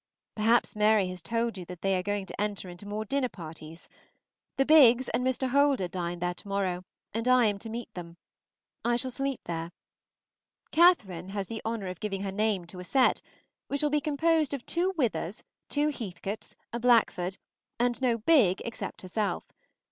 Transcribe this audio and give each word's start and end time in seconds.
Perhaps 0.33 0.75
Mary 0.75 1.09
has 1.09 1.21
told 1.21 1.59
you 1.59 1.65
that 1.65 1.83
they 1.83 1.95
are 1.95 2.01
going 2.01 2.25
to 2.25 2.41
enter 2.41 2.65
more 2.67 2.71
into 3.03 3.09
dinner 3.09 3.29
parties; 3.29 3.87
the 4.57 4.65
Biggs 4.65 5.09
and 5.09 5.23
Mr. 5.23 5.49
Holder 5.49 5.87
dine 5.87 6.17
there 6.17 6.33
to 6.33 6.47
morrow, 6.47 6.83
and 7.13 7.27
I 7.27 7.45
am 7.45 7.59
to 7.59 7.69
meet 7.69 7.93
them. 7.93 8.17
I 8.83 8.95
shall 8.95 9.11
sleep 9.11 9.41
there. 9.45 9.71
Catherine 10.71 11.29
has 11.29 11.45
the 11.45 11.61
honor 11.63 11.85
of 11.85 11.99
giving 11.99 12.21
her 12.23 12.31
name 12.31 12.65
to 12.65 12.79
a 12.79 12.83
set, 12.83 13.21
which 13.67 13.83
will 13.83 13.91
be 13.91 14.01
composed 14.01 14.55
of 14.55 14.65
two 14.65 14.91
Withers, 14.97 15.43
two 15.69 15.89
Heathcotes, 15.89 16.55
a 16.73 16.79
Blackford, 16.79 17.37
and 17.79 18.01
no 18.01 18.17
Bigg 18.17 18.59
except 18.65 19.03
herself. 19.03 19.51